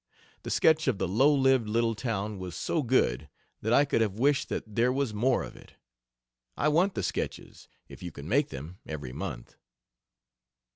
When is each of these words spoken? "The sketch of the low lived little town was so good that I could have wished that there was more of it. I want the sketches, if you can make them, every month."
"The 0.41 0.49
sketch 0.49 0.87
of 0.87 0.97
the 0.97 1.07
low 1.07 1.31
lived 1.31 1.67
little 1.69 1.93
town 1.93 2.39
was 2.39 2.55
so 2.55 2.81
good 2.81 3.29
that 3.61 3.71
I 3.71 3.85
could 3.85 4.01
have 4.01 4.17
wished 4.17 4.49
that 4.49 4.63
there 4.75 4.91
was 4.91 5.13
more 5.13 5.43
of 5.43 5.55
it. 5.55 5.75
I 6.57 6.69
want 6.69 6.95
the 6.95 7.03
sketches, 7.03 7.67
if 7.87 8.01
you 8.01 8.11
can 8.11 8.27
make 8.27 8.49
them, 8.49 8.79
every 8.87 9.13
month." 9.13 9.57